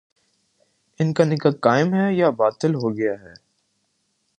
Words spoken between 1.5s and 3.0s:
قائم ہے یا باطل ہو